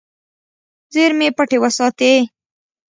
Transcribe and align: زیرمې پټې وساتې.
زیرمې 0.93 1.29
پټې 1.37 1.57
وساتې. 1.63 2.13